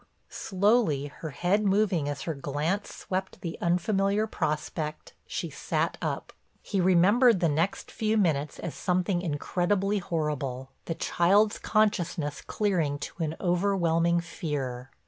Slowly, 0.29 1.09
her 1.19 1.29
head 1.29 1.63
moving 1.63 2.09
as 2.09 2.23
her 2.23 2.33
glance 2.33 2.91
swept 2.91 3.41
the 3.41 3.55
unfamiliar 3.61 4.25
prospect, 4.25 5.13
she 5.27 5.51
sat 5.51 5.95
up. 6.01 6.33
He 6.63 6.81
remembered 6.81 7.39
the 7.39 7.47
next 7.47 7.91
few 7.91 8.17
minutes 8.17 8.57
as 8.57 8.73
something 8.73 9.21
incredibly 9.21 9.99
horrible, 9.99 10.71
the 10.85 10.95
child's 10.95 11.59
consciousness 11.59 12.41
clearing 12.41 12.97
to 12.97 13.23
an 13.23 13.35
overwhelming 13.39 14.21
fear. 14.21 14.89